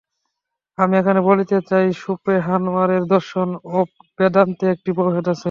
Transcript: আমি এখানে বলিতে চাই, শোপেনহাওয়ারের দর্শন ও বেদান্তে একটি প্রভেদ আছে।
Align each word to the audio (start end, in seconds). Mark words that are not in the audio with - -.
আমি 0.77 0.93
এখানে 0.97 1.19
বলিতে 1.29 1.57
চাই, 1.69 1.85
শোপেনহাওয়ারের 2.01 3.03
দর্শন 3.13 3.47
ও 3.69 3.77
বেদান্তে 4.17 4.65
একটি 4.75 4.89
প্রভেদ 4.97 5.25
আছে। 5.25 5.39